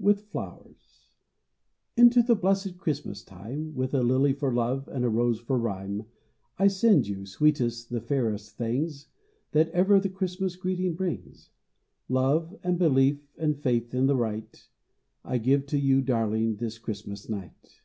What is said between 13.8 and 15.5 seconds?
in the right, I